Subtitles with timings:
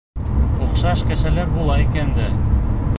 [0.67, 2.33] —Оҡшаш кешеләр була икән дә...